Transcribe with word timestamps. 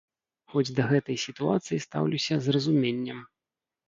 Хоць 0.51 0.69
да 0.77 0.85
гэтай 0.91 1.17
сітуацыі 1.25 1.79
стаўлюся 1.85 2.39
з 2.47 2.55
разуменнем. 2.57 3.19